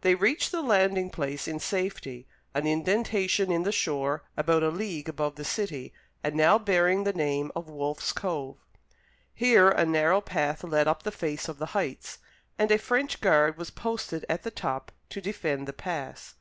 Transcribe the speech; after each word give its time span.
They 0.00 0.14
reached 0.14 0.52
the 0.52 0.62
landing 0.62 1.10
place 1.10 1.46
in 1.46 1.60
safety, 1.60 2.26
an 2.54 2.66
indentation 2.66 3.52
in 3.52 3.62
the 3.62 3.70
shore 3.72 4.22
about 4.34 4.62
a 4.62 4.70
league 4.70 5.06
above 5.06 5.34
the 5.34 5.44
city 5.44 5.92
and 6.24 6.34
now 6.34 6.58
bearing 6.58 7.04
the 7.04 7.12
name 7.12 7.52
of 7.54 7.68
Wolfe's 7.68 8.10
Cove. 8.14 8.56
Here 9.34 9.68
a 9.68 9.84
narrow 9.84 10.22
path 10.22 10.64
led 10.64 10.88
up 10.88 11.02
the 11.02 11.12
face 11.12 11.46
of 11.46 11.58
the 11.58 11.66
heights, 11.76 12.16
and 12.58 12.70
a 12.70 12.78
French 12.78 13.20
guard 13.20 13.58
was 13.58 13.68
posted 13.70 14.24
at 14.30 14.44
the 14.44 14.50
top 14.50 14.92
to 15.10 15.20
defend 15.20 15.68
the 15.68 15.74
pass. 15.74 16.36